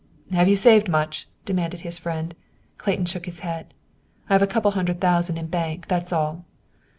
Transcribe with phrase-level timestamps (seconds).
[0.31, 2.33] "Have you saved much?" demanded his friend.
[2.79, 3.71] Clayton shook his head.
[4.29, 6.43] "I have a couple of thousand in bank, that's all."